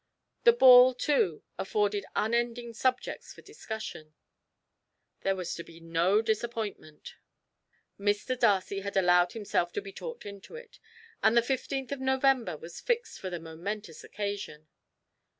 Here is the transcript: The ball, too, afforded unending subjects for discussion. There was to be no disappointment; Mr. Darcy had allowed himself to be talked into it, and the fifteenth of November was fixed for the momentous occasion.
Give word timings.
The 0.45 0.51
ball, 0.53 0.95
too, 0.95 1.43
afforded 1.59 2.07
unending 2.15 2.73
subjects 2.73 3.35
for 3.35 3.43
discussion. 3.43 4.15
There 5.21 5.35
was 5.35 5.53
to 5.53 5.63
be 5.63 5.79
no 5.79 6.23
disappointment; 6.23 7.17
Mr. 7.99 8.35
Darcy 8.35 8.79
had 8.79 8.97
allowed 8.97 9.33
himself 9.33 9.71
to 9.73 9.79
be 9.83 9.93
talked 9.93 10.25
into 10.25 10.55
it, 10.55 10.79
and 11.21 11.37
the 11.37 11.43
fifteenth 11.43 11.91
of 11.91 11.99
November 12.01 12.57
was 12.57 12.81
fixed 12.81 13.19
for 13.19 13.29
the 13.29 13.39
momentous 13.39 14.03
occasion. 14.03 14.69